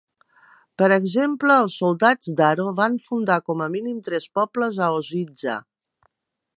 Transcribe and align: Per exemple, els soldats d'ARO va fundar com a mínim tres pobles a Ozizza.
Per 0.81 0.87
exemple, 0.95 1.57
els 1.65 1.75
soldats 1.83 2.31
d'ARO 2.39 2.65
va 2.81 2.89
fundar 3.11 3.39
com 3.51 3.63
a 3.67 3.71
mínim 3.77 4.03
tres 4.09 4.27
pobles 4.39 4.85
a 4.87 4.93
Ozizza. 5.01 5.61